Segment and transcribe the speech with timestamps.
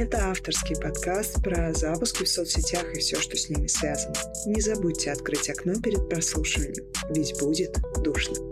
[0.00, 4.14] Это авторский подкаст про запуски в соцсетях и все, что с ними связано.
[4.46, 8.49] Не забудьте открыть окно перед прослушиванием, ведь будет душно.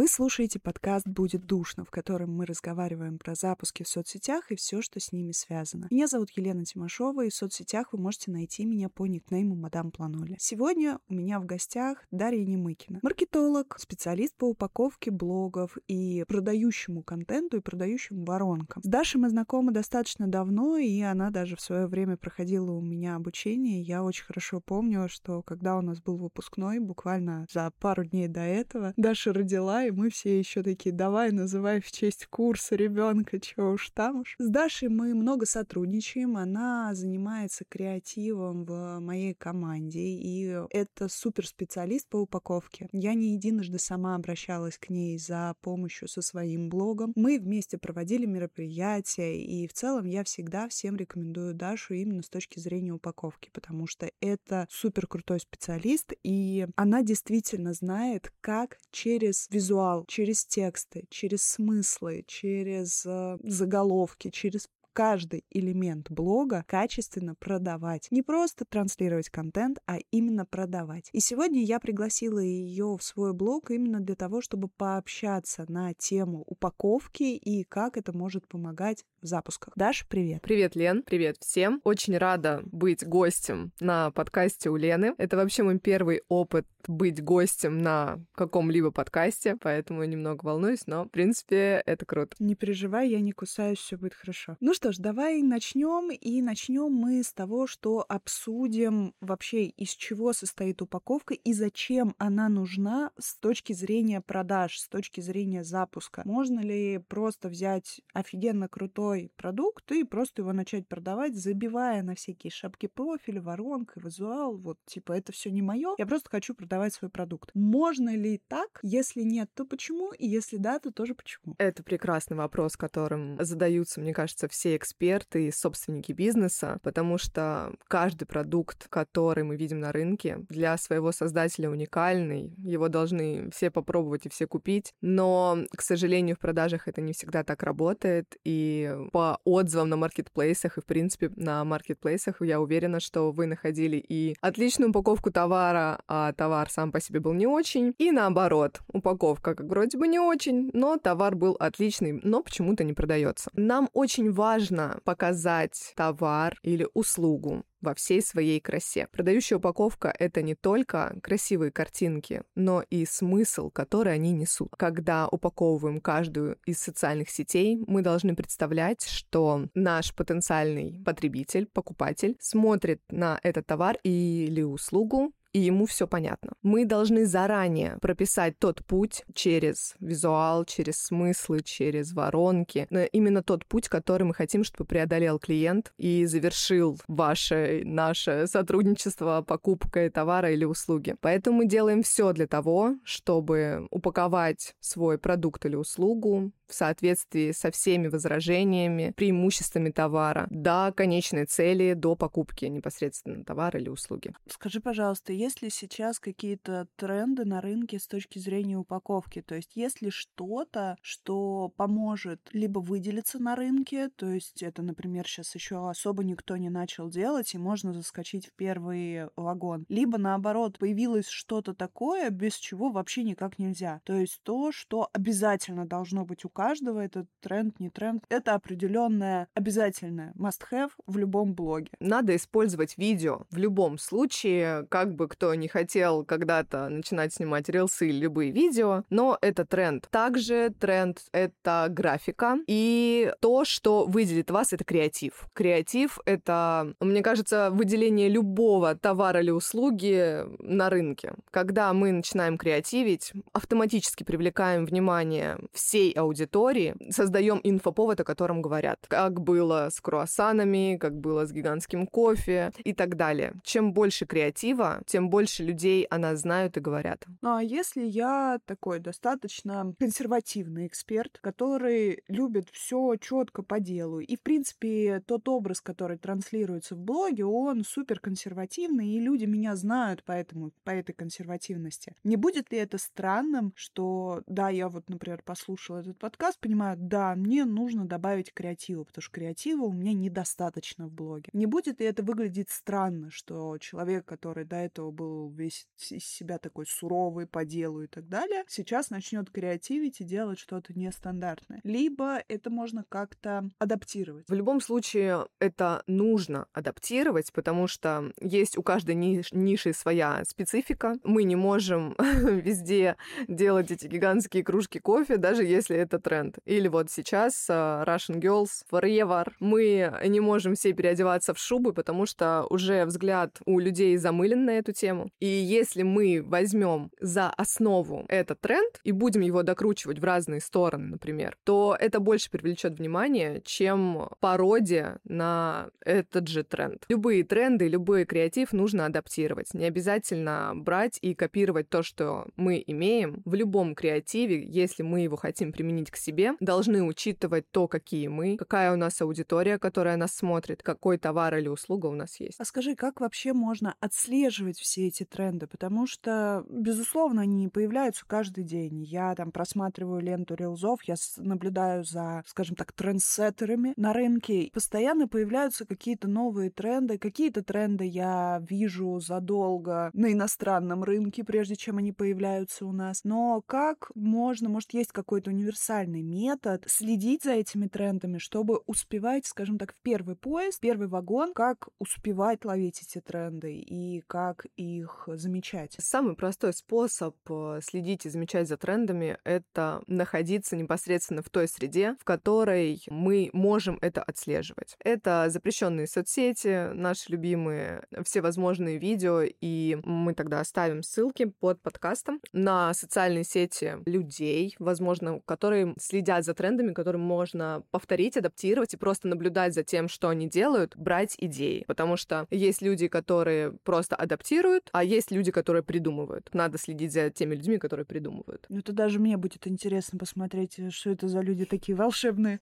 [0.00, 4.80] Вы слушаете подкаст «Будет душно», в котором мы разговариваем про запуски в соцсетях и все,
[4.80, 5.88] что с ними связано.
[5.90, 10.36] Меня зовут Елена Тимошова, и в соцсетях вы можете найти меня по никнейму Мадам Планоли.
[10.38, 17.58] Сегодня у меня в гостях Дарья Немыкина, маркетолог, специалист по упаковке блогов и продающему контенту
[17.58, 18.82] и продающим воронкам.
[18.82, 23.16] С Дашей мы знакомы достаточно давно, и она даже в свое время проходила у меня
[23.16, 23.82] обучение.
[23.82, 28.40] Я очень хорошо помню, что когда у нас был выпускной, буквально за пару дней до
[28.40, 33.72] этого, Даша родила и мы все еще такие, давай, называй в честь курса ребенка, чего
[33.72, 34.36] уж там уж.
[34.38, 42.08] С Дашей мы много сотрудничаем, она занимается креативом в моей команде, и это супер специалист
[42.08, 42.88] по упаковке.
[42.92, 47.12] Я не единожды сама обращалась к ней за помощью со своим блогом.
[47.16, 52.60] Мы вместе проводили мероприятия, и в целом я всегда всем рекомендую Дашу именно с точки
[52.60, 59.79] зрения упаковки, потому что это супер крутой специалист, и она действительно знает, как через визуальную
[59.80, 68.08] визуал, через тексты, через смыслы, через э, заголовки, через каждый элемент блога качественно продавать.
[68.10, 71.08] Не просто транслировать контент, а именно продавать.
[71.12, 76.44] И сегодня я пригласила ее в свой блог именно для того, чтобы пообщаться на тему
[76.46, 79.74] упаковки и как это может помогать в запусках.
[79.76, 80.42] Даша, привет.
[80.42, 81.02] Привет, Лен.
[81.02, 81.80] Привет всем.
[81.84, 85.14] Очень рада быть гостем на подкасте у Лены.
[85.18, 91.08] Это вообще мой первый опыт быть гостем на каком-либо подкасте, поэтому немного волнуюсь, но, в
[91.08, 92.34] принципе, это круто.
[92.38, 94.56] Не переживай, я не кусаюсь, все будет хорошо.
[94.60, 100.32] Ну что ж, давай начнем, и начнем мы с того, что обсудим вообще, из чего
[100.32, 106.22] состоит упаковка и зачем она нужна с точки зрения продаж, с точки зрения запуска.
[106.24, 112.50] Можно ли просто взять офигенно крутой продукт и просто его начать продавать, забивая на всякие
[112.50, 117.10] шапки профиля, воронка, визуал, вот, типа, это все не мое, я просто хочу продавать свой
[117.10, 117.50] продукт.
[117.52, 118.80] Можно ли так?
[118.82, 120.12] Если нет, то почему?
[120.12, 121.54] И если да, то тоже почему?
[121.58, 128.24] Это прекрасный вопрос, которым задаются, мне кажется, все эксперты и собственники бизнеса, потому что каждый
[128.24, 134.28] продукт, который мы видим на рынке, для своего создателя уникальный, его должны все попробовать и
[134.28, 139.88] все купить, но, к сожалению, в продажах это не всегда так работает, и по отзывам
[139.88, 145.30] на маркетплейсах и, в принципе, на маркетплейсах я уверена, что вы находили и отличную упаковку
[145.30, 150.06] товара, а товар сам по себе был не очень, и наоборот, упаковка как вроде бы
[150.08, 153.50] не очень, но товар был отличный, но почему-то не продается.
[153.54, 154.59] Нам очень важно
[155.04, 159.08] показать товар или услугу во всей своей красе.
[159.10, 164.74] Продающая упаковка— это не только красивые картинки, но и смысл, который они несут.
[164.76, 173.00] Когда упаковываем каждую из социальных сетей, мы должны представлять, что наш потенциальный потребитель, покупатель смотрит
[173.10, 176.52] на этот товар или услугу и ему все понятно.
[176.62, 183.88] Мы должны заранее прописать тот путь через визуал, через смыслы, через воронки, именно тот путь,
[183.88, 191.16] который мы хотим, чтобы преодолел клиент и завершил ваше, наше сотрудничество покупкой товара или услуги.
[191.20, 197.72] Поэтому мы делаем все для того, чтобы упаковать свой продукт или услугу в соответствии со
[197.72, 204.32] всеми возражениями, преимуществами товара до конечной цели, до покупки непосредственно товара или услуги.
[204.48, 209.40] Скажи, пожалуйста, есть ли сейчас какие-то тренды на рынке с точки зрения упаковки?
[209.40, 215.26] То есть есть ли что-то, что поможет либо выделиться на рынке, то есть это, например,
[215.26, 220.78] сейчас еще особо никто не начал делать, и можно заскочить в первый вагон, либо наоборот
[220.78, 224.02] появилось что-то такое, без чего вообще никак нельзя.
[224.04, 228.24] То есть то, что обязательно должно быть у каждого, это тренд, не тренд.
[228.28, 231.90] Это определенное обязательное must-have в любом блоге.
[231.98, 238.08] Надо использовать видео в любом случае, как бы кто не хотел когда-то начинать снимать рилсы
[238.08, 240.08] или любые видео, но это тренд.
[240.10, 245.48] Также тренд— это графика и то, что выделит вас, это креатив.
[245.54, 251.34] Креатив— это, мне кажется, выделение любого товара или услуги на рынке.
[251.50, 258.98] Когда мы начинаем креативить, автоматически привлекаем внимание всей аудитории создаем инфоповод, о котором говорят.
[259.08, 263.54] Как было с круассанами, как было с гигантским кофе и так далее.
[263.62, 267.26] Чем больше креатива, тем тем больше людей о нас знают и говорят.
[267.42, 274.36] Ну а если я такой достаточно консервативный эксперт, который любит все четко по делу, и
[274.36, 280.22] в принципе тот образ, который транслируется в блоге, он супер консервативный, и люди меня знают
[280.24, 282.14] поэтому, по этой консервативности.
[282.24, 287.34] Не будет ли это странным, что, да, я вот, например, послушала этот подкаст, понимаю, да,
[287.34, 291.50] мне нужно добавить креатива, потому что креатива у меня недостаточно в блоге.
[291.52, 296.58] Не будет ли это выглядеть странно, что человек, который до этого был весь из себя
[296.58, 301.80] такой суровый по делу и так далее, сейчас начнет креативить и делать что-то нестандартное.
[301.84, 304.48] Либо это можно как-то адаптировать.
[304.48, 311.16] В любом случае это нужно адаптировать, потому что есть у каждой ниш- ниши своя специфика.
[311.24, 313.16] Мы не можем везде
[313.48, 316.58] делать эти гигантские кружки кофе, даже если это тренд.
[316.64, 319.52] Или вот сейчас uh, Russian Girls Forever.
[319.60, 324.78] Мы не можем все переодеваться в шубы, потому что уже взгляд у людей замылен на
[324.78, 325.30] эту тему.
[325.40, 331.06] И если мы возьмем за основу этот тренд и будем его докручивать в разные стороны,
[331.06, 337.04] например, то это больше привлечет внимание, чем пародия на этот же тренд.
[337.08, 339.72] Любые тренды, любой креатив нужно адаптировать.
[339.74, 343.42] Не обязательно брать и копировать то, что мы имеем.
[343.44, 348.56] В любом креативе, если мы его хотим применить к себе, должны учитывать то, какие мы,
[348.56, 352.60] какая у нас аудитория, которая нас смотрит, какой товар или услуга у нас есть.
[352.60, 355.66] А скажи, как вообще можно отслеживать все эти тренды?
[355.68, 359.02] Потому что, безусловно, они появляются каждый день.
[359.04, 364.70] Я там просматриваю ленту рилзов, я наблюдаю за, скажем так, трендсеттерами на рынке.
[364.74, 367.18] Постоянно появляются какие-то новые тренды.
[367.18, 373.22] Какие-то тренды я вижу задолго на иностранном рынке, прежде чем они появляются у нас.
[373.22, 379.78] Но как можно, может, есть какой-то универсальный метод следить за этими трендами, чтобы успевать, скажем
[379.78, 385.96] так, в первый поезд, первый вагон, как успевать ловить эти тренды и как их замечать?
[385.98, 392.16] Самый простой способ э, следить и замечать за трендами— это находиться непосредственно в той среде,
[392.20, 394.96] в которой мы можем это отслеживать.
[395.02, 402.94] Это запрещенные соцсети, наши любимые, всевозможные видео, и мы тогда оставим ссылки под подкастом на
[402.94, 409.74] социальные сети людей, возможно, которые следят за трендами, которые можно повторить, адаптировать и просто наблюдать
[409.74, 411.84] за тем, что они делают, брать идеи.
[411.86, 414.59] Потому что есть люди, которые просто адаптируют,
[414.92, 416.50] а есть люди, которые придумывают.
[416.52, 418.66] Надо следить за теми людьми, которые придумывают.
[418.68, 422.60] Ну, это даже мне будет интересно посмотреть, э, что это за люди такие волшебные.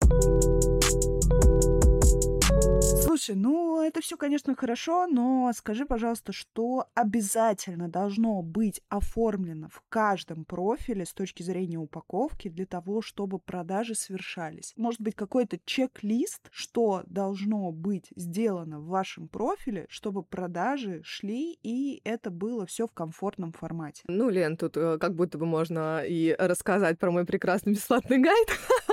[3.19, 9.82] Слушай, ну это все, конечно, хорошо, но скажи, пожалуйста, что обязательно должно быть оформлено в
[9.88, 14.73] каждом профиле с точки зрения упаковки для того, чтобы продажи совершались?
[14.76, 22.00] Может быть, какой-то чек-лист, что должно быть сделано в вашем профиле, чтобы продажи шли и
[22.05, 24.05] это было все в комфортном формате?
[24.06, 28.49] Ну, Лен, тут э, как будто бы можно и рассказать про мой прекрасный бесплатный гайд.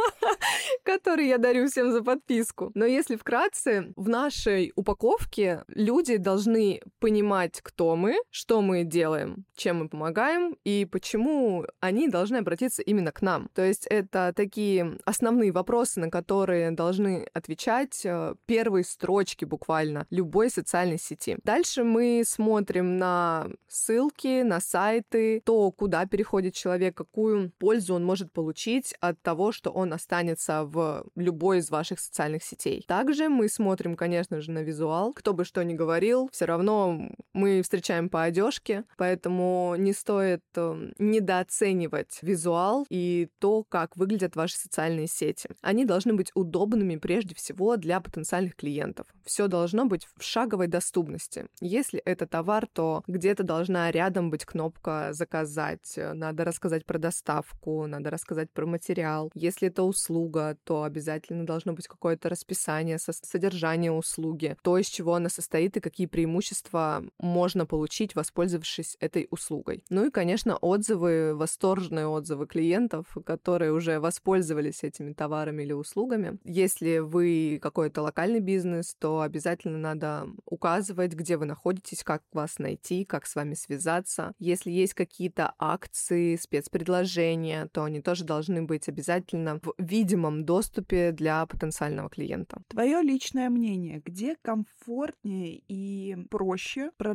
[0.83, 2.71] который я дарю всем за подписку.
[2.73, 9.79] Но если вкратце, в нашей упаковке люди должны понимать, кто мы, что мы делаем, чем
[9.79, 13.49] мы помогаем и почему они должны обратиться именно к нам.
[13.53, 20.49] То есть это такие основные вопросы, на которые должны отвечать э, первые строчки буквально любой
[20.49, 21.37] социальной сети.
[21.43, 28.31] Дальше мы смотрим на ссылки, на сайты, то, куда переходит человек, какую пользу он может
[28.31, 30.34] получить от того, что он останется
[30.65, 32.83] в любой из ваших социальных сетей.
[32.87, 35.13] Также мы смотрим, конечно же, на визуал.
[35.13, 40.93] Кто бы что ни говорил, все равно мы встречаем по одежке, поэтому не стоит эм,
[40.97, 45.49] недооценивать визуал и то, как выглядят ваши социальные сети.
[45.61, 49.07] Они должны быть удобными прежде всего для потенциальных клиентов.
[49.25, 51.47] Все должно быть в шаговой доступности.
[51.59, 58.09] Если это товар, то где-то должна рядом быть кнопка «Заказать», надо рассказать про доставку, надо
[58.11, 59.29] рассказать про материал.
[59.33, 65.27] Если это услуга, то обязательно должно быть какое-то расписание, содержание услуги, то, из чего она
[65.27, 69.83] состоит и какие преимущества можно получить, воспользовавшись этой услугой.
[69.89, 76.37] Ну и, конечно, отзывы, восторженные отзывы клиентов, которые уже воспользовались этими товарами или услугами.
[76.43, 83.03] Если вы какой-то локальный бизнес, то обязательно надо указывать, где вы находитесь, как вас найти,
[83.03, 84.33] как с вами связаться.
[84.39, 91.45] Если есть какие-то акции, спецпредложения, то они тоже должны быть обязательно в видимом доступе для
[91.45, 92.61] потенциального клиента.
[92.67, 97.14] Твое личное мнение, где комфортнее и проще продавать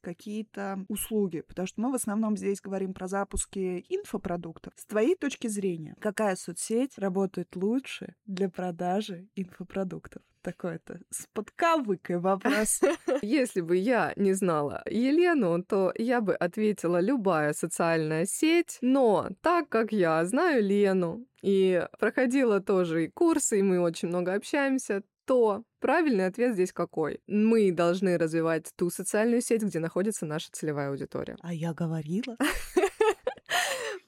[0.00, 1.40] какие-то услуги?
[1.40, 4.72] Потому что мы в основном здесь говорим про запуски инфопродуктов.
[4.76, 10.22] С твоей точки зрения, какая соцсеть работает лучше для продажи инфопродуктов?
[10.44, 12.80] такой-то с подковыкой вопрос.
[13.22, 19.68] Если бы я не знала Елену, то я бы ответила любая социальная сеть, но так
[19.68, 25.64] как я знаю Лену и проходила тоже и курсы, и мы очень много общаемся, то
[25.80, 27.20] правильный ответ здесь какой?
[27.26, 31.36] Мы должны развивать ту социальную сеть, где находится наша целевая аудитория.
[31.40, 32.36] А я говорила.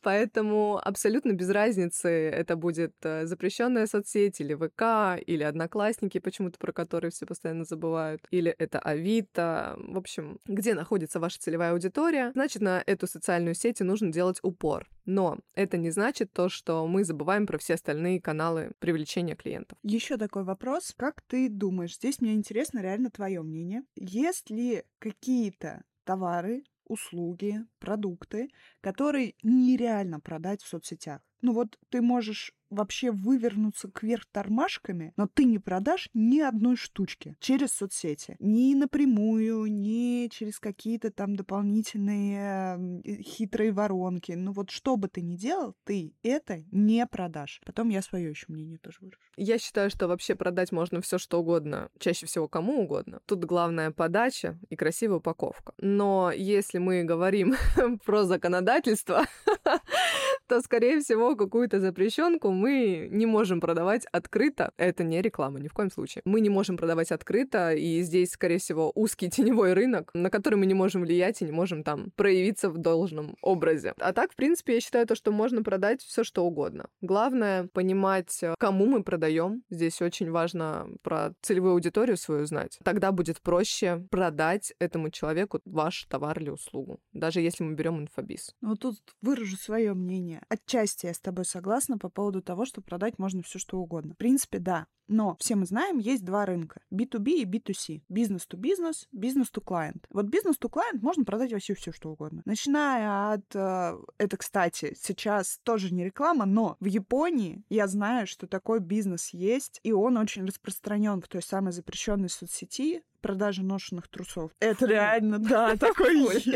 [0.06, 6.72] Поэтому абсолютно без разницы, это будет э, запрещенная соцсеть или ВК, или Одноклассники, почему-то про
[6.72, 9.74] которые все постоянно забывают, или это Авито.
[9.76, 14.88] В общем, где находится ваша целевая аудитория, значит, на эту социальную сеть нужно делать упор.
[15.06, 19.76] Но это не значит то, что мы забываем про все остальные каналы привлечения клиентов.
[19.82, 20.94] Еще такой вопрос.
[20.96, 23.82] Как ты думаешь, здесь мне интересно реально твое мнение.
[23.96, 28.48] Есть ли какие-то товары, услуги, продукты,
[28.80, 31.25] которые нереально продать в соцсетях.
[31.42, 37.36] Ну вот ты можешь вообще вывернуться кверх тормашками, но ты не продашь ни одной штучки
[37.40, 38.36] через соцсети.
[38.38, 44.32] Ни напрямую, ни через какие-то там дополнительные хитрые воронки.
[44.32, 47.60] Ну вот что бы ты ни делал, ты это не продашь.
[47.64, 49.18] Потом я свое еще мнение тоже выражу.
[49.36, 53.20] Я считаю, что вообще продать можно все что угодно, чаще всего кому угодно.
[53.26, 55.74] Тут главная подача и красивая упаковка.
[55.78, 57.54] Но если мы говорим
[58.04, 59.24] про законодательство,
[60.46, 64.72] то, скорее всего, какую-то запрещенку мы не можем продавать открыто.
[64.76, 66.22] Это не реклама, ни в коем случае.
[66.24, 70.66] Мы не можем продавать открыто, и здесь, скорее всего, узкий теневой рынок, на который мы
[70.66, 73.94] не можем влиять и не можем там проявиться в должном образе.
[73.98, 76.86] А так, в принципе, я считаю то, что можно продать все что угодно.
[77.00, 79.62] Главное понимать, кому мы продаем.
[79.70, 82.78] Здесь очень важно про целевую аудиторию свою знать.
[82.84, 88.54] Тогда будет проще продать этому человеку ваш товар или услугу, даже если мы берем инфобиз.
[88.60, 90.42] Ну, тут выражу свое мнение мнение.
[90.48, 94.14] Отчасти я с тобой согласна по поводу того, что продать можно все что угодно.
[94.14, 94.86] В принципе, да.
[95.08, 96.80] Но все мы знаем, есть два рынка.
[96.92, 98.02] B2B и B2C.
[98.08, 100.04] Бизнес-то-бизнес, бизнес-то-клиент.
[100.10, 102.42] Вот бизнес-то-клиент можно продать вообще все, что угодно.
[102.44, 103.44] Начиная от...
[103.54, 109.30] Э, это, кстати, сейчас тоже не реклама, но в Японии я знаю, что такой бизнес
[109.32, 114.50] есть, и он очень распространен в той самой запрещенной соцсети, продажи ношенных трусов.
[114.60, 116.48] Это реально, да, такое есть.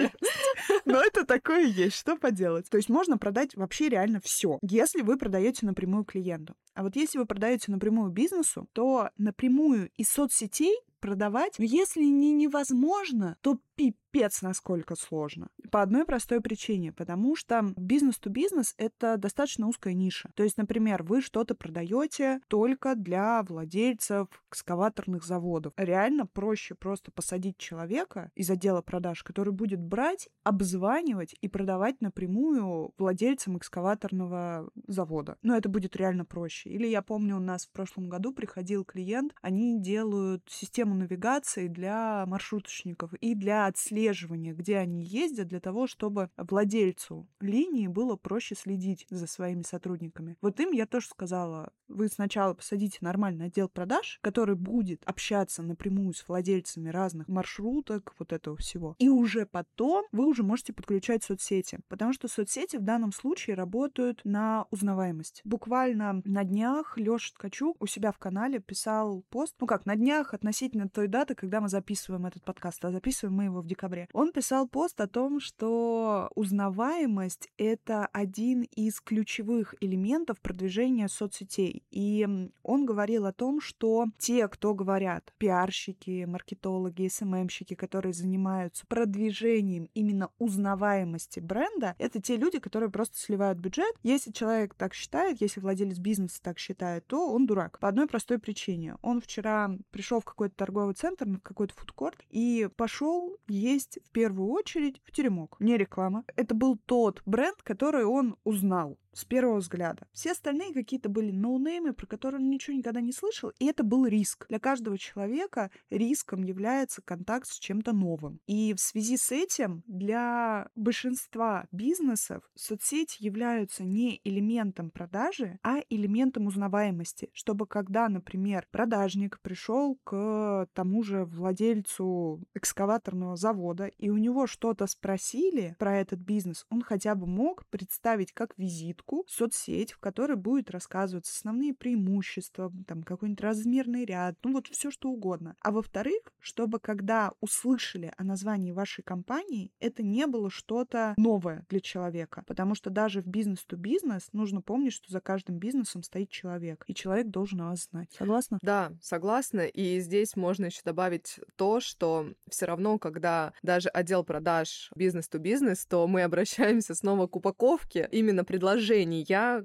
[0.85, 2.69] Но это такое есть, что поделать.
[2.71, 6.55] То есть можно продать вообще реально все, если вы продаете напрямую клиенту.
[6.75, 12.33] А вот если вы продаете напрямую бизнесу, то напрямую из соцсетей продавать, но если не
[12.33, 14.00] невозможно, то пипец
[14.43, 15.49] насколько сложно.
[15.71, 20.31] По одной простой причине, потому что бизнес-то-бизнес— это достаточно узкая ниша.
[20.35, 25.73] То есть, например, вы что-то продаете только для владельцев экскаваторных заводов.
[25.77, 32.93] Реально проще просто посадить человека из отдела продаж, который будет брать, обзванивать и продавать напрямую
[32.99, 35.37] владельцам экскаваторного завода.
[35.43, 36.71] Но это будет реально проще.
[36.71, 42.25] Или я помню, у нас в прошлом году приходил клиент, они делают систему навигации для
[42.27, 49.07] маршруточников и для отслеживания, где они ездят, для того, чтобы владельцу линии было проще следить
[49.11, 50.37] за своими сотрудниками.
[50.41, 56.15] Вот им я тоже сказала, вы сначала посадите нормальный отдел продаж, который будет общаться напрямую
[56.15, 58.95] с владельцами разных маршруток, вот этого всего.
[58.99, 64.21] И уже потом вы уже можете подключать соцсети, потому что соцсети в данном случае работают
[64.25, 65.43] на узнаваемость.
[65.45, 70.35] Буквально на днях Лёша Ткачук у себя в канале писал пост, ну как, на днях
[70.35, 74.33] относительно той даты, когда мы записываем этот подкаст, а записываем мы его в декабре, он
[74.33, 81.83] писал пост о том, что узнаваемость— это один из ключевых элементов продвижения соцсетей.
[81.91, 82.27] И
[82.63, 90.31] он говорил о том, что те, кто говорят, пиарщики, маркетологи, СММщики, которые занимаются продвижением именно
[90.39, 93.95] узнаваемости бренда, это те люди, которые просто сливают бюджет.
[94.03, 97.79] Если человек так считает, если владелец бизнеса так считает, то он дурак.
[97.79, 98.97] По одной простой причине.
[99.03, 104.51] Он вчера пришел в какой-то торговый центр, в какой-то фудкорт, и пошел есть в первую
[104.51, 105.57] очередь в теремок.
[105.61, 106.25] Не реклама.
[106.37, 110.07] Это был тот бренд, который он узнал с первого взгляда.
[110.13, 114.07] Все остальные какие-то были ноунеймы, про которые он ничего никогда не слышал, и это был
[114.07, 114.47] риск.
[114.49, 118.41] Для каждого человека риском является контакт с чем-то новым.
[118.47, 126.47] И в связи с этим для большинства бизнесов соцсети являются не элементом продажи, а элементом
[126.47, 134.47] узнаваемости, чтобы когда, например, продажник пришел к тому же владельцу экскаваторного завода, и у него
[134.47, 139.99] что-то спросили про этот бизнес, он хотя бы мог представить как визит ссылку, соцсеть, в
[139.99, 145.57] которой будет рассказываться основные преимущества, там какой-нибудь размерный ряд, ну вот все что угодно.
[145.61, 151.81] А во-вторых, чтобы когда услышали о названии вашей компании, это не было что-то новое для
[151.81, 152.45] человека.
[152.47, 157.29] Потому что даже в бизнес-то-бизнес нужно помнить, что за каждым бизнесом стоит человек, и человек
[157.29, 158.15] должен вас знать.
[158.17, 158.59] Согласна?
[158.63, 159.61] Да, согласна.
[159.61, 166.07] И здесь можно еще добавить то, что все равно, когда даже отдел продаж бизнес-то-бизнес, то
[166.07, 168.90] мы обращаемся снова к упаковке именно предложения,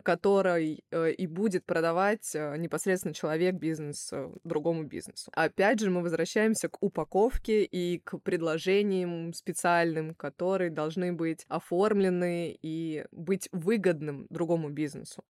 [0.04, 5.32] который э, и будет продавать э, непосредственно человек бизнес э, другому бизнесу.
[5.34, 13.06] Опять же, мы возвращаемся к упаковке и к предложениям специальным, которые должны быть оформлены и
[13.12, 15.24] быть выгодным другому бизнесу.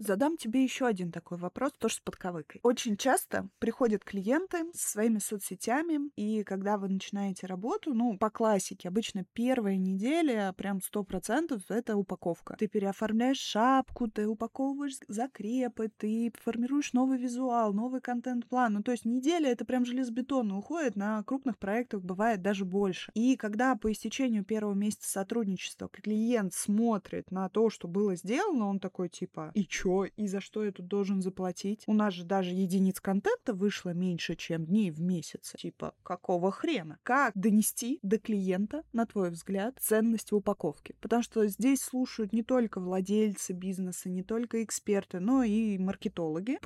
[0.00, 2.60] Задам тебе еще один такой вопрос, тоже с подковыкой.
[2.62, 8.88] Очень часто приходят клиенты со своими соцсетями, и когда вы начинаете работу, ну, по классике,
[8.88, 12.56] обычно первая неделя, прям сто процентов это упаковка.
[12.58, 18.72] Ты переоформляешь шапку, ты упаковываешь закрепы, ты формируешь новый визуал, новый контент-план.
[18.72, 23.10] Ну, то есть неделя это прям железобетонно уходит, на крупных проектах бывает даже больше.
[23.12, 28.80] И когда по истечению первого месяца сотрудничества клиент смотрит на то, что было сделано, он
[28.80, 29.89] такой типа, и чё?
[30.16, 31.84] И за что я тут должен заплатить?
[31.86, 35.54] У нас же даже единиц контента вышло меньше, чем дней в месяц.
[35.58, 36.98] Типа, какого хрена?
[37.02, 40.94] Как донести до клиента, на твой взгляд, ценность в упаковке?
[41.00, 46.58] Потому что здесь слушают не только владельцы бизнеса, не только эксперты, но и маркетологи,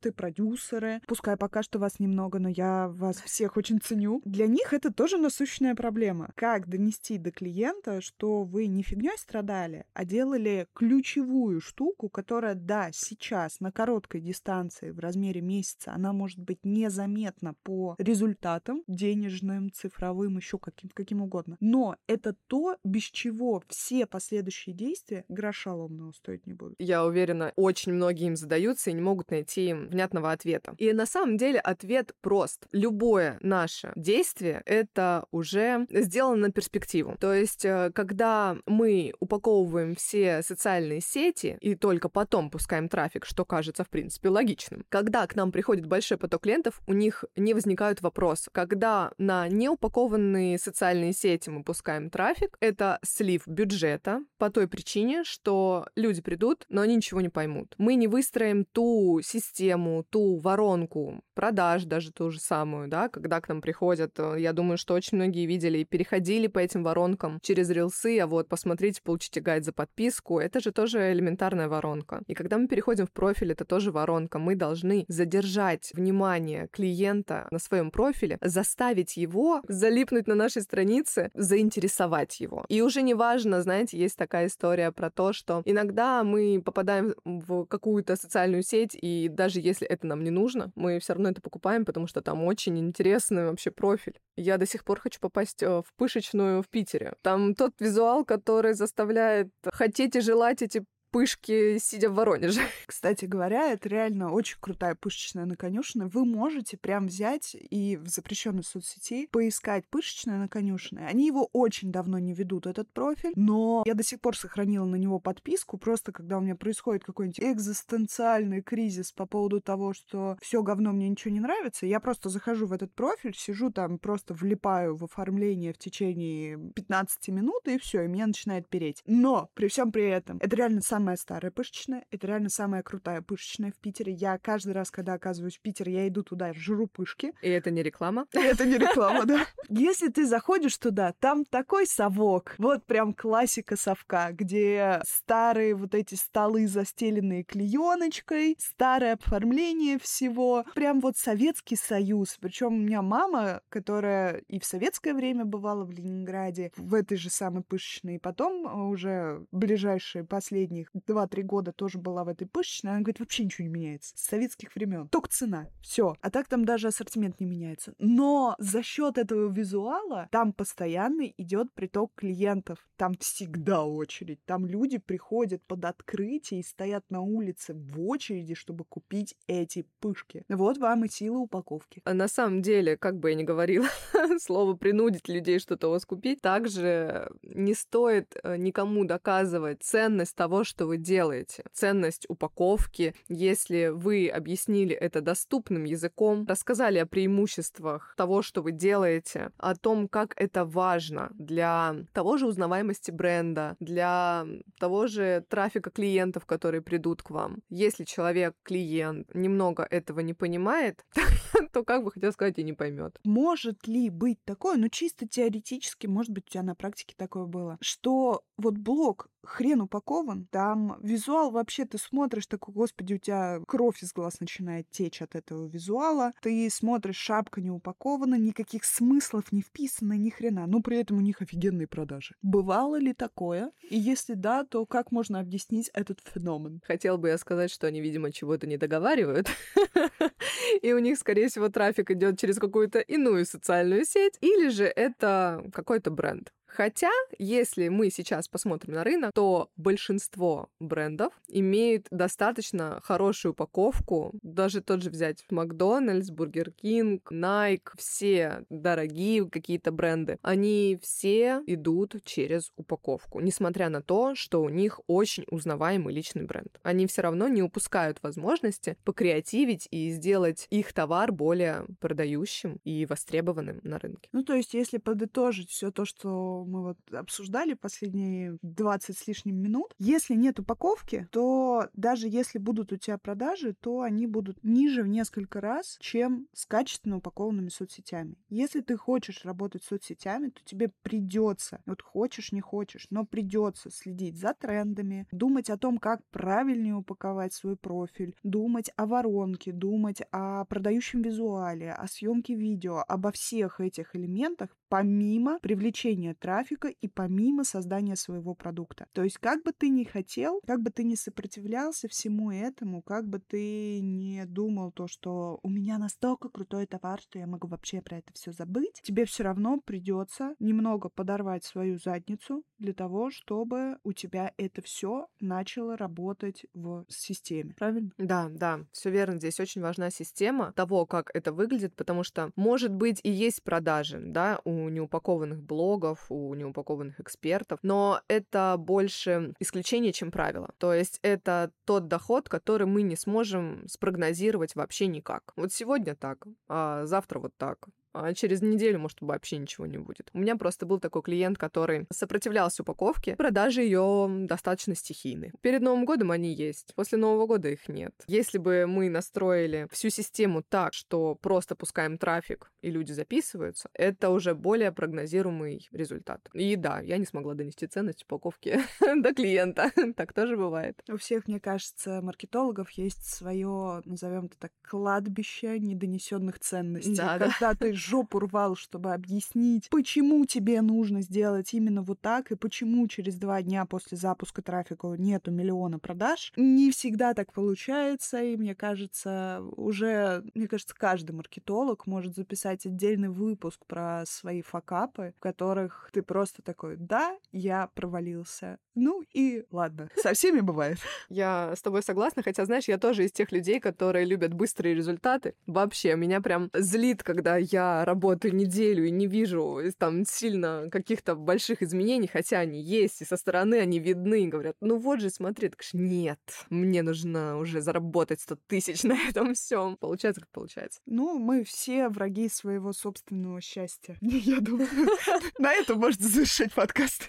[0.00, 1.00] проекты, продюсеры.
[1.06, 4.22] Пускай пока что вас немного, но я вас всех очень ценю.
[4.24, 6.30] Для них это тоже насущная проблема.
[6.34, 12.90] Как донести до клиента, что вы не фигней страдали, а делали ключевую штуку, которая да,
[12.92, 20.36] сейчас на короткой дистанции в размере месяца она может быть незаметна по результатам денежным, цифровым,
[20.36, 21.56] еще каким, каким угодно.
[21.58, 26.76] Но это то, без чего все последующие действия гроша ломного стоить не будут.
[26.78, 30.76] Я уверена, очень многие им задаются и не могут найти внятного ответа.
[30.78, 32.68] И на самом деле ответ прост.
[32.70, 37.16] Любое наше действие— это уже сделано на перспективу.
[37.18, 43.46] То есть, э, когда мы упаковываем все социальные сети и только потом пускаем трафик, что
[43.46, 44.84] кажется, в принципе, логичным.
[44.90, 48.50] Когда к нам приходит большой поток клиентов, у них не возникают вопросы.
[48.52, 55.86] Когда на неупакованные социальные сети мы пускаем трафик, это слив бюджета по той причине, что
[55.96, 57.74] люди придут, но они ничего не поймут.
[57.78, 63.48] Мы не выстроим ту систему, ту воронку продаж, даже ту же самую, да, когда к
[63.48, 64.12] нам приходят.
[64.18, 68.26] Э, я думаю, что очень многие видели и переходили по этим воронкам через рилсы, а
[68.26, 70.38] вот посмотрите, получите гайд за подписку.
[70.38, 72.22] Это же тоже элементарная воронка.
[72.26, 74.40] И когда когда мы переходим в профиль, это тоже воронка.
[74.40, 82.40] Мы должны задержать внимание клиента на своем профиле, заставить его залипнуть на нашей странице, заинтересовать
[82.40, 82.64] его.
[82.68, 87.66] И уже не важно, знаете, есть такая история про то, что иногда мы попадаем в
[87.66, 91.84] какую-то социальную сеть, и даже если это нам не нужно, мы все равно это покупаем,
[91.84, 94.18] потому что там очень интересный вообще профиль.
[94.34, 97.14] Я до сих пор хочу попасть э, в пышечную в Питере.
[97.22, 102.60] Там тот визуал, который заставляет хотеть и желать эти пышки, сидя в Воронеже.
[102.86, 106.06] Кстати говоря, это реально очень крутая пышечная на конюшне.
[106.06, 111.06] Вы можете прям взять и в запрещенной соцсети поискать пышечная на конюшне.
[111.06, 114.96] Они его очень давно не ведут, этот профиль, но я до сих пор сохранила на
[114.96, 120.62] него подписку, просто когда у меня происходит какой-нибудь экзистенциальный кризис по поводу того, что все
[120.62, 124.96] говно мне ничего не нравится, я просто захожу в этот профиль, сижу там, просто влипаю
[124.96, 129.02] в оформление в течение 15 минут, и все, и меня начинает переть.
[129.06, 133.22] Но при всем при этом, это реально сам самая старая пышечная, это реально самая крутая
[133.22, 134.12] пышечная в Питере.
[134.12, 137.32] Я каждый раз, когда оказываюсь в Питере, я иду туда, жру пышки.
[137.40, 138.26] И это не реклама?
[138.32, 139.46] Это не реклама, да.
[139.70, 142.54] Если ты заходишь туда, там такой совок.
[142.58, 150.64] Вот прям классика совка, где старые вот эти столы, застеленные клееночкой, старое оформление всего.
[150.74, 152.36] Прям вот Советский Союз.
[152.40, 157.30] Причем у меня мама, которая и в советское время бывала в Ленинграде, в этой же
[157.30, 163.00] самой пышечной, и потом уже ближайшие последние 2-3 года тоже была в этой пышечной, она
[163.00, 164.16] говорит, вообще ничего не меняется.
[164.16, 165.08] С советских времен.
[165.08, 165.68] Только цена.
[165.82, 166.16] Все.
[166.20, 167.94] А так там даже ассортимент не меняется.
[167.98, 172.78] Но за счет этого визуала там постоянный идет приток клиентов.
[172.96, 174.44] Там всегда очередь.
[174.44, 180.44] Там люди приходят под открытие и стоят на улице в очереди, чтобы купить эти пышки.
[180.48, 182.02] Вот вам и сила упаковки.
[182.04, 183.86] А на самом деле, как бы я ни говорила,
[184.38, 190.64] слово принудить людей что-то у вас купить, также не стоит э, никому доказывать ценность того,
[190.64, 191.62] что что вы делаете.
[191.74, 199.50] Ценность упаковки, если вы объяснили это доступным языком, рассказали о преимуществах того, что вы делаете,
[199.58, 204.46] о том, как это важно для того же узнаваемости бренда, для
[204.78, 207.58] того же трафика клиентов, которые придут к вам.
[207.68, 211.04] Если человек, клиент, немного этого не понимает,
[211.74, 213.20] то, как бы хотел сказать, и не поймет.
[213.22, 217.76] Может ли быть такое, ну чисто теоретически, может быть, у тебя на практике такое было,
[217.82, 224.02] что вот блог хрен упакован, там визуал вообще ты смотришь, такой, господи, у тебя кровь
[224.02, 229.62] из глаз начинает течь от этого визуала, ты смотришь, шапка не упакована, никаких смыслов не
[229.62, 232.34] вписано, ни хрена, но при этом у них офигенные продажи.
[232.42, 233.72] Бывало ли такое?
[233.88, 236.80] И если да, то как можно объяснить этот феномен?
[236.84, 239.48] Хотел бы я сказать, что они, видимо, чего-то не договаривают,
[240.82, 245.64] и у них, скорее всего, трафик идет через какую-то иную социальную сеть, или же это
[245.72, 246.52] какой-то бренд.
[246.72, 254.32] Хотя, если мы сейчас посмотрим на рынок, то большинство брендов имеют достаточно хорошую упаковку.
[254.42, 262.16] Даже тот же взять Макдональдс, Бургер Кинг, Nike, все дорогие какие-то бренды, они все идут
[262.24, 266.78] через упаковку, несмотря на то, что у них очень узнаваемый личный бренд.
[266.82, 273.80] Они все равно не упускают возможности покреативить и сделать их товар более продающим и востребованным
[273.82, 274.28] на рынке.
[274.32, 279.56] Ну, то есть, если подытожить все то, что мы вот обсуждали последние 20 с лишним
[279.56, 285.02] минут, если нет упаковки, то даже если будут у тебя продажи, то они будут ниже
[285.02, 288.36] в несколько раз, чем с качественно упакованными соцсетями.
[288.48, 293.90] Если ты хочешь работать с соцсетями, то тебе придется, вот хочешь, не хочешь, но придется
[293.90, 300.22] следить за трендами, думать о том, как правильнее упаковать свой профиль, думать о воронке, думать
[300.30, 307.64] о продающем визуале, о съемке видео, обо всех этих элементах, помимо привлечения трафика и помимо
[307.64, 309.06] создания своего продукта.
[309.12, 313.26] То есть как бы ты ни хотел, как бы ты ни сопротивлялся всему этому, как
[313.26, 318.02] бы ты не думал то, что у меня настолько крутой товар, что я могу вообще
[318.02, 323.98] про это все забыть, тебе все равно придется немного подорвать свою задницу для того, чтобы
[324.02, 327.74] у тебя это все начало работать в системе.
[327.78, 328.10] Правильно?
[328.18, 329.38] Да, да, все верно.
[329.38, 334.20] Здесь очень важна система того, как это выглядит, потому что, может быть, и есть продажи,
[334.20, 340.70] да, у неупакованных блогов, у неупакованных экспертов, но это больше исключение, чем правило.
[340.78, 345.52] То есть это тот доход, который мы не сможем спрогнозировать вообще никак.
[345.56, 350.30] Вот сегодня так, а завтра вот так а через неделю, может, вообще ничего не будет.
[350.32, 355.52] У меня просто был такой клиент, который сопротивлялся упаковке, продажи ее достаточно стихийны.
[355.60, 358.14] Перед Новым годом они есть, после Нового года их нет.
[358.26, 364.30] Если бы мы настроили всю систему так, что просто пускаем трафик и люди записываются, это
[364.30, 366.48] уже более прогнозируемый результат.
[366.52, 369.90] И да, я не смогла донести ценность упаковки до клиента.
[370.16, 371.00] так тоже бывает.
[371.08, 377.16] У всех, мне кажется, маркетологов есть свое, назовем это так, кладбище недонесенных ценностей.
[377.16, 377.74] Да, Когда да.
[377.74, 383.36] ты жопу рвал, чтобы объяснить, почему тебе нужно сделать именно вот так, и почему через
[383.36, 386.52] два дня после запуска трафика нету миллиона продаж.
[386.56, 393.28] Не всегда так получается, и мне кажется, уже, мне кажется, каждый маркетолог может записать отдельный
[393.28, 398.78] выпуск про свои факапы, в которых ты просто такой, да, я провалился.
[398.94, 400.98] Ну и ладно, со всеми бывает.
[401.28, 405.54] Я с тобой согласна, хотя, знаешь, я тоже из тех людей, которые любят быстрые результаты.
[405.66, 411.34] Вообще, меня прям злит, когда я работаю неделю и не вижу э, там сильно каких-то
[411.34, 415.30] больших изменений, хотя они есть, и со стороны они видны, и говорят, ну вот же,
[415.30, 419.96] смотри, так что нет, мне нужно уже заработать 100 тысяч на этом всем.
[419.96, 421.00] Получается, как получается.
[421.06, 424.16] Ну, мы все враги своего собственного счастья.
[424.20, 424.88] Я думаю,
[425.58, 427.28] на этом можно завершить подкаст.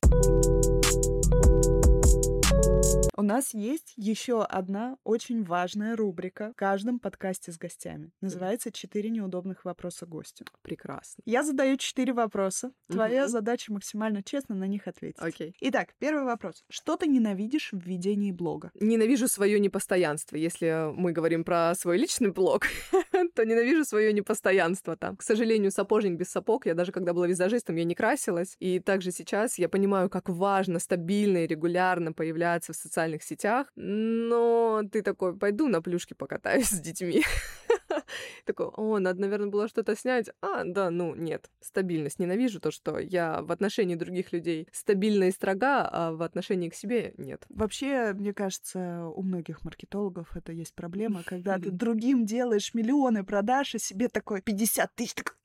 [3.22, 8.10] У нас есть еще одна очень важная рубрика в каждом подкасте с гостями.
[8.20, 10.46] Называется «Четыре неудобных вопроса гостю».
[10.64, 11.22] Прекрасно.
[11.24, 12.72] Я задаю четыре вопроса.
[12.88, 15.20] Твоя задача максимально честно на них ответить.
[15.20, 15.56] Окей.
[15.60, 16.64] Итак, первый вопрос.
[16.68, 18.72] Что ты ненавидишь в ведении блога?
[18.74, 20.36] Ненавижу свое непостоянство.
[20.36, 22.66] Если мы говорим про свой личный блог,
[23.34, 25.16] то ненавижу свое непостоянство там.
[25.18, 26.66] К сожалению, сапожник без сапог.
[26.66, 28.56] Я даже когда была визажистом, я не красилась.
[28.60, 34.82] И также сейчас я понимаю, как важно стабильно и регулярно появляться в социальных сетях, но
[34.92, 37.24] ты такой, пойду на плюшки покатаюсь с детьми.
[38.46, 40.30] Такой, о, надо, наверное, было что-то снять.
[40.42, 41.50] А, да, ну, нет.
[41.60, 42.20] Стабильность.
[42.20, 46.76] Ненавижу то, что я в отношении других людей стабильна и строга, а в отношении к
[46.76, 47.46] себе нет.
[47.50, 53.76] Вообще, мне кажется, у многих маркетологов это есть проблема, когда ты другим делаешь миллионы продаж,
[53.76, 55.38] а себе такой 50 тысяч, так,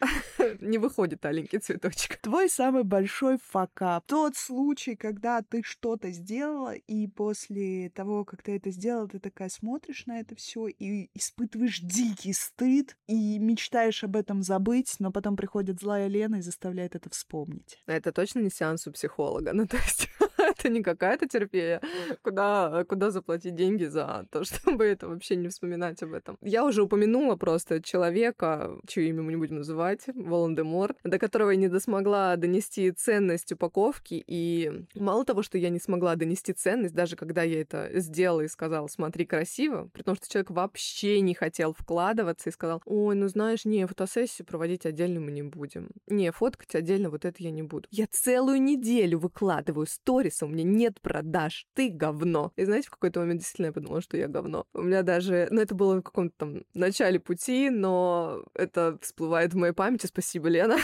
[0.60, 2.18] Не выходит аленький цветочек.
[2.18, 4.04] Твой самый большой факап.
[4.06, 9.48] Тот случай, когда ты что-то сделала, и после того, как ты это сделала, ты такая
[9.48, 15.36] смотришь на это все и испытываешь дикий стыд, и мечтаешь об этом забыть, но потом
[15.36, 17.78] приходит злая Лена и заставляет это вспомнить.
[17.86, 19.52] Это точно не сеанс у психолога.
[19.60, 20.08] Ну, то есть
[20.60, 21.80] это не какая-то терапия,
[22.22, 26.38] куда, куда заплатить деньги за то, чтобы это вообще не вспоминать об этом.
[26.40, 31.56] Я уже упомянула просто человека, чье имя мы не будем называть, Волан-де-Морт, до которого я
[31.56, 37.16] не досмогла донести ценность упаковки, и мало того, что я не смогла донести ценность, даже
[37.16, 41.72] когда я это сделала и сказала, смотри, красиво, при том, что человек вообще не хотел
[41.72, 45.90] вкладываться и сказал, ой, ну знаешь, не, фотосессию проводить отдельно мы не будем.
[46.06, 47.88] Не, фоткать отдельно вот это я не буду.
[47.90, 52.52] Я целую неделю выкладываю сторис, меня нет продаж, ты говно.
[52.56, 54.66] И знаете, в какой-то момент действительно я подумала, что я говно.
[54.74, 59.56] У меня даже, ну это было в каком-то там начале пути, но это всплывает в
[59.56, 60.76] моей памяти, спасибо, Лена.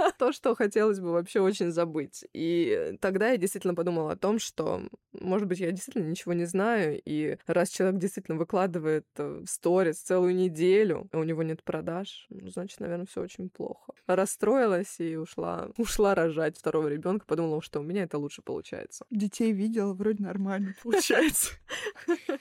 [0.18, 2.24] то, что хотелось бы вообще очень забыть.
[2.32, 4.82] И тогда я действительно подумала о том, что,
[5.12, 10.34] может быть, я действительно ничего не знаю, и раз человек действительно выкладывает э, сторис целую
[10.34, 13.92] неделю, а у него нет продаж, ну, значит, наверное, все очень плохо.
[14.06, 19.04] Расстроилась и ушла, ушла рожать второго ребенка, подумала, что у меня это лучше получается.
[19.10, 21.52] Детей видела, вроде нормально получается.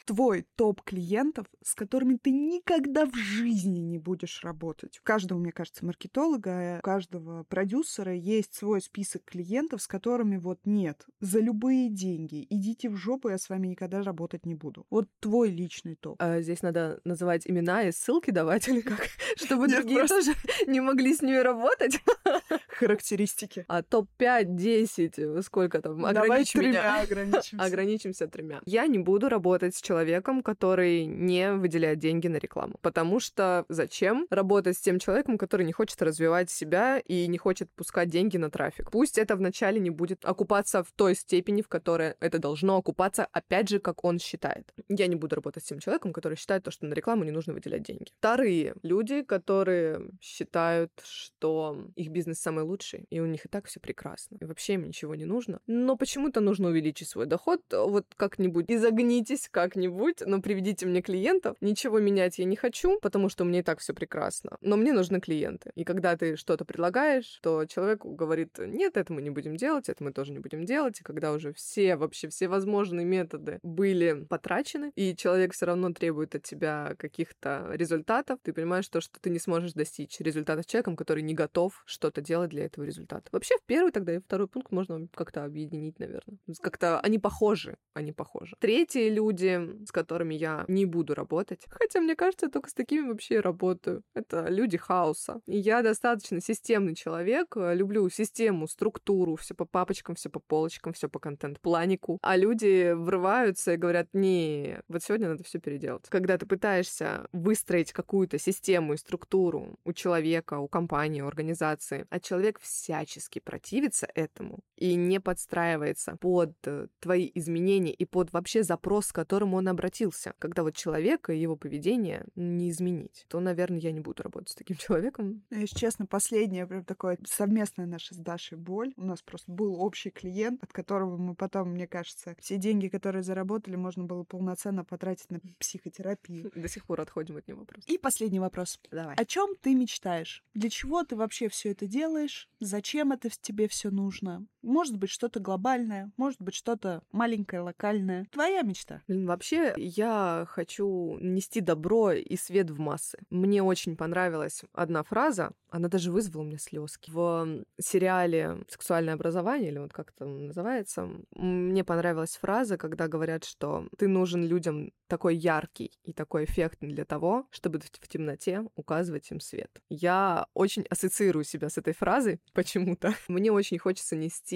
[0.06, 5.00] Твой топ клиентов, с которыми ты никогда в жизни не будешь работать.
[5.00, 10.60] У каждого, мне кажется, маркетолога, у каждого продюсера есть свой список клиентов, с которыми вот
[10.66, 11.06] нет.
[11.20, 12.46] За любые деньги.
[12.50, 14.86] Идите в жопу, я с вами никогда работать не буду.
[14.90, 16.16] Вот твой личный топ.
[16.20, 19.08] А здесь надо называть имена и ссылки давать или как?
[19.36, 20.34] Чтобы другие тоже
[20.68, 22.00] не могли с ними работать.
[22.68, 23.66] Характеристики.
[23.68, 26.06] А топ-5, 10, сколько там?
[26.06, 27.02] Ограничим меня.
[27.02, 27.58] ограничимся.
[27.58, 28.62] Ограничимся тремя.
[28.66, 32.76] Я не буду работать с человеком, который не выделяет деньги на рекламу.
[32.82, 37.70] Потому что зачем работать с тем человеком, который не хочет развивать себя и не хочет
[37.72, 38.92] пускать деньги на трафик.
[38.92, 43.70] Пусть это вначале не будет окупаться в той степени, в которой это должно окупаться, опять
[43.70, 44.72] же, как он считает.
[44.88, 47.54] Я не буду работать с тем человеком, который считает то, что на рекламу не нужно
[47.54, 48.12] выделять деньги.
[48.18, 53.80] Вторые люди, которые считают, что их бизнес самый лучший, и у них и так все
[53.80, 58.66] прекрасно, и вообще им ничего не нужно, но почему-то нужно увеличить свой доход, вот как-нибудь
[58.68, 63.64] изогнитесь как-нибудь, но приведите мне клиентов, ничего менять я не хочу, потому что меня и
[63.64, 65.72] так все прекрасно, но мне нужны клиенты.
[65.76, 70.04] И когда ты что-то предлагаешь, что человек говорит, нет, это мы не будем делать, это
[70.04, 71.00] мы тоже не будем делать.
[71.00, 76.36] И когда уже все, вообще все возможные методы были потрачены, и человек все равно требует
[76.36, 80.96] от тебя каких-то результатов, ты понимаешь то, что ты не сможешь достичь результата с человеком,
[80.96, 83.30] который не готов что-то делать для этого результата.
[83.32, 86.38] Вообще, в первый тогда и второй пункт можно как-то объединить, наверное.
[86.62, 88.56] Как-то они похожи, они похожи.
[88.60, 93.08] Третьи люди, с которыми я не буду работать, хотя мне кажется, я только с такими
[93.08, 94.04] вообще работаю.
[94.14, 95.42] Это люди хаоса.
[95.46, 100.40] И я достаточно системный человек, человек, э, люблю систему, структуру, все по папочкам, все по
[100.40, 102.20] полочкам, все по контент-планику.
[102.22, 106.06] А люди врываются и говорят, не, вот сегодня надо все переделать.
[106.10, 112.20] Когда ты пытаешься выстроить какую-то систему и структуру у человека, у компании, у организации, а
[112.20, 119.12] человек всячески противится этому и не подстраивается под э, твои изменения и под вообще запрос,
[119.12, 120.34] к которому он обратился.
[120.40, 124.56] Когда вот человека и его поведение не изменить, то, наверное, я не буду работать с
[124.56, 125.44] таким человеком.
[125.50, 128.94] Если честно, последнее прям так такое совместная наша с Дашей боль.
[128.98, 133.24] У нас просто был общий клиент, от которого мы потом, мне кажется, все деньги, которые
[133.24, 136.52] заработали, можно было полноценно потратить на психотерапию.
[136.56, 137.92] До сих пор отходим от него просто.
[137.92, 138.80] И последний вопрос.
[138.92, 139.16] Давай.
[139.16, 140.44] О чем ты мечтаешь?
[140.54, 142.50] Для чего ты вообще все это делаешь?
[142.60, 144.46] Зачем это тебе все нужно?
[144.62, 148.26] Может быть, что-то глобальное, может быть, что-то маленькое, локальное.
[148.32, 149.02] Твоя мечта.
[149.08, 153.20] Вообще, я хочу нести добро и свет в массы.
[153.30, 157.12] Мне очень понравилась одна фраза, она даже вызвала у меня слезки.
[157.12, 163.88] В сериале «Сексуальное образование», или вот как это называется, мне понравилась фраза, когда говорят, что
[163.98, 169.40] ты нужен людям такой яркий и такой эффектный для того, чтобы в темноте указывать им
[169.40, 169.82] свет.
[169.90, 173.16] Я очень ассоциирую себя с этой фразой почему-то.
[173.28, 174.49] Мне очень хочется нести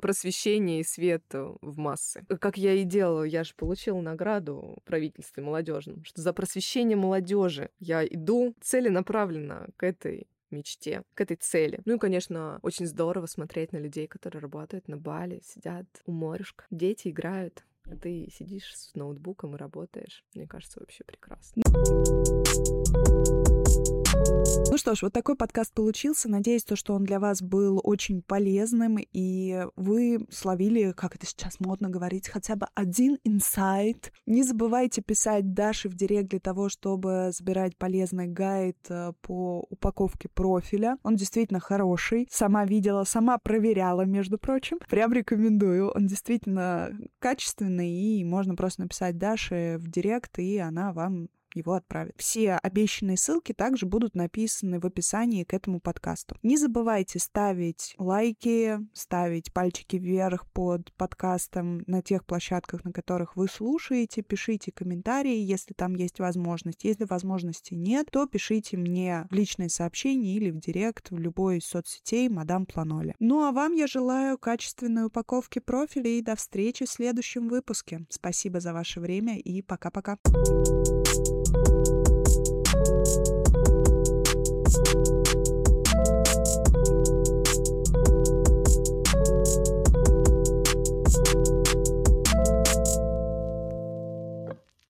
[0.00, 2.24] просвещение и свет в массы.
[2.40, 8.04] Как я и делала, я же получила награду правительстве молодежном, что за просвещение молодежи я
[8.04, 11.80] иду целенаправленно к этой мечте, к этой цели.
[11.84, 16.66] Ну и, конечно, очень здорово смотреть на людей, которые работают на Бали, сидят у морюшка.
[16.70, 20.24] Дети играют, а ты сидишь с ноутбуком и работаешь.
[20.34, 21.62] Мне кажется, вообще прекрасно.
[24.70, 26.30] Ну что ж, вот такой подкаст получился.
[26.30, 31.60] Надеюсь, то, что он для вас был очень полезным, и вы словили, как это сейчас
[31.60, 34.12] модно говорить, хотя бы один инсайт.
[34.24, 40.28] Не забывайте писать Даше в директ для того, чтобы забирать полезный гайд э, по упаковке
[40.30, 40.96] профиля.
[41.02, 42.26] Он действительно хороший.
[42.30, 44.78] Сама видела, сама проверяла, между прочим.
[44.88, 45.90] Прям рекомендую.
[45.90, 52.14] Он действительно качественный, и можно просто написать Даше в директ, и она вам его отправит.
[52.16, 56.36] Все обещанные ссылки также будут написаны в описании к этому подкасту.
[56.42, 63.48] Не забывайте ставить лайки, ставить пальчики вверх под подкастом на тех площадках, на которых вы
[63.48, 66.84] слушаете, пишите комментарии, если там есть возможность.
[66.84, 71.66] Если возможности нет, то пишите мне в личные сообщения или в директ в любой из
[71.66, 73.14] соцсетей мадам Планоли.
[73.18, 78.06] Ну а вам я желаю качественной упаковки профиля и до встречи в следующем выпуске.
[78.08, 80.18] Спасибо за ваше время и пока-пока.
[80.24, 83.41] Thank you Música